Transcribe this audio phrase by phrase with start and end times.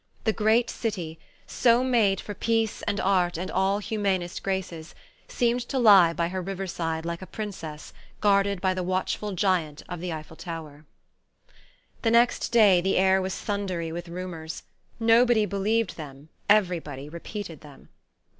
[0.23, 4.95] The great city, so made for peace and art and all humanest graces,
[5.27, 9.83] seemed to lie by her river side like a princess guarded by the watchful giant
[9.87, 10.85] of the Eiffel Tower.
[12.01, 14.63] The next day the air was thundery with rumours.
[14.99, 17.89] Nobody believed them, everybody repeated them.